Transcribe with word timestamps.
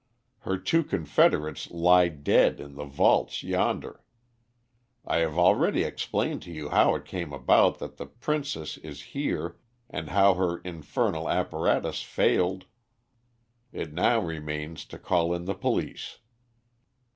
Her 0.39 0.57
two 0.57 0.83
confederates 0.83 1.69
lie 1.69 2.07
dead 2.07 2.59
in 2.59 2.73
the 2.73 2.85
vaults 2.85 3.43
yonder. 3.43 4.03
I 5.05 5.17
have 5.17 5.37
already 5.37 5.83
explained 5.83 6.41
to 6.41 6.51
you 6.51 6.69
how 6.69 6.95
it 6.95 7.05
came 7.05 7.31
about 7.31 7.77
that 7.77 7.97
the 7.97 8.07
princess 8.07 8.77
is 8.79 9.03
here 9.13 9.57
and 9.91 10.09
how 10.09 10.33
her 10.33 10.57
infernal 10.61 11.29
apparatus 11.29 12.01
failed. 12.01 12.65
It 13.71 13.93
now 13.93 14.19
remains 14.19 14.85
to 14.85 14.97
call 14.97 15.35
in 15.35 15.45
the 15.45 15.53
police." 15.53 16.17